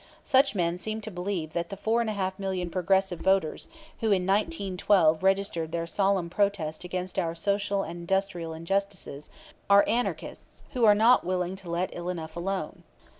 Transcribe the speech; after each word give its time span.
Such 0.23 0.55
men 0.55 0.79
seem 0.79 0.99
to 1.01 1.11
believe 1.11 1.53
that 1.53 1.69
the 1.69 1.77
four 1.77 2.01
and 2.01 2.09
a 2.09 2.13
half 2.13 2.39
million 2.39 2.71
Progressive 2.71 3.19
voters, 3.19 3.67
who 3.99 4.07
in 4.07 4.25
1912 4.25 5.21
registered 5.21 5.71
their 5.71 5.85
solemn 5.85 6.27
protest 6.27 6.83
against 6.83 7.19
our 7.19 7.35
social 7.35 7.83
and 7.83 7.99
industrial 7.99 8.51
injustices, 8.51 9.29
are 9.69 9.85
"anarchists," 9.87 10.63
who 10.73 10.85
are 10.85 10.95
not 10.95 11.23
willing 11.23 11.55
to 11.57 11.69
let 11.69 11.91
ill 11.93 12.09
enough 12.09 12.35
alone. 12.35 12.81